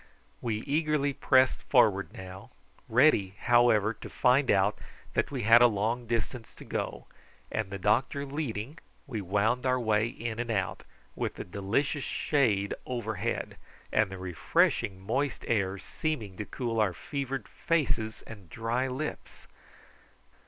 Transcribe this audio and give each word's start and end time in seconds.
We 0.41 0.61
eagerly 0.61 1.13
pressed 1.13 1.61
forward 1.61 2.11
now, 2.11 2.49
ready, 2.89 3.35
however, 3.41 3.93
to 3.93 4.09
find 4.09 4.47
that 4.49 5.29
we 5.29 5.43
had 5.43 5.61
a 5.61 5.67
long 5.67 6.07
distance 6.07 6.55
to 6.55 6.65
go, 6.65 7.05
and 7.51 7.69
the 7.69 7.77
doctor 7.77 8.25
leading 8.25 8.79
we 9.05 9.21
wound 9.21 9.63
our 9.67 9.79
way 9.79 10.07
in 10.07 10.39
and 10.39 10.49
out, 10.49 10.81
with 11.15 11.35
the 11.35 11.43
delicious 11.43 12.03
shade 12.03 12.73
overhead, 12.83 13.57
and 13.93 14.09
the 14.09 14.17
refreshing 14.17 14.99
moist 14.99 15.45
air 15.47 15.77
seeming 15.77 16.35
to 16.37 16.45
cool 16.45 16.79
our 16.79 16.93
fevered 16.95 17.47
faces 17.47 18.23
and 18.25 18.49
dry 18.49 18.87
lips. 18.87 19.45